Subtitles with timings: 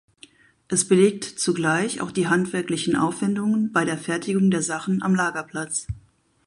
[0.67, 5.85] Es belegt zugleich auch die handwerklichen Aufwendungen bei der Fertigung der Sachen am Lagerplatz.